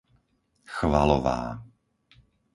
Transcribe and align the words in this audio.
Chvalová 0.75 1.39